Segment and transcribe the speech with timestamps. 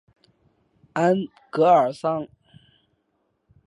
[0.95, 2.27] 安戈尔桑。